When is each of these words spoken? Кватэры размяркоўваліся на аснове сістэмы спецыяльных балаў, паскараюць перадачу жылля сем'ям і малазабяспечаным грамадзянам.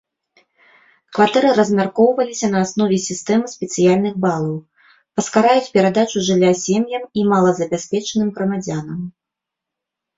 Кватэры 1.17 1.49
размяркоўваліся 1.59 2.47
на 2.55 2.63
аснове 2.69 2.97
сістэмы 3.09 3.47
спецыяльных 3.55 4.13
балаў, 4.25 4.57
паскараюць 5.21 5.71
перадачу 5.79 6.17
жылля 6.33 6.51
сем'ям 6.65 7.03
і 7.21 7.31
малазабяспечаным 7.33 8.29
грамадзянам. 8.37 9.01